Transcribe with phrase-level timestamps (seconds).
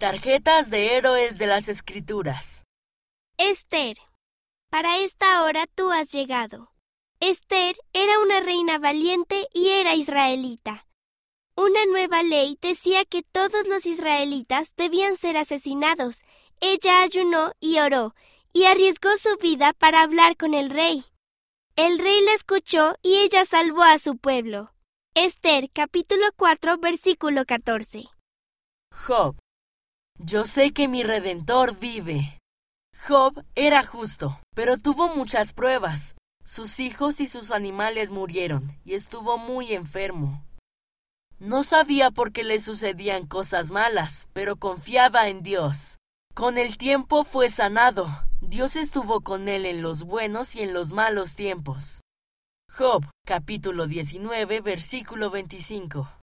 [0.00, 2.62] Tarjetas de héroes de las Escrituras.
[3.36, 3.96] Esther.
[4.70, 6.70] Para esta hora tú has llegado.
[7.18, 10.86] Esther era una reina valiente y era israelita.
[11.56, 16.22] Una nueva ley decía que todos los israelitas debían ser asesinados.
[16.60, 18.14] Ella ayunó y oró,
[18.52, 21.06] y arriesgó su vida para hablar con el rey.
[21.74, 24.72] El rey la escuchó y ella salvó a su pueblo.
[25.14, 28.04] Esther capítulo 4 versículo 14.
[28.92, 29.36] Job.
[30.20, 32.40] Yo sé que mi redentor vive.
[33.06, 36.16] Job era justo, pero tuvo muchas pruebas.
[36.44, 40.44] Sus hijos y sus animales murieron, y estuvo muy enfermo.
[41.38, 45.98] No sabía por qué le sucedían cosas malas, pero confiaba en Dios.
[46.34, 48.08] Con el tiempo fue sanado.
[48.40, 52.00] Dios estuvo con él en los buenos y en los malos tiempos.
[52.76, 56.08] Job, capítulo 19, versículo 25.